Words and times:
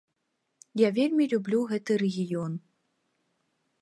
Я 0.81 0.87
вельмі 0.99 1.27
люблю 1.33 1.59
гэты 1.73 1.99
рэгіён. 2.05 2.53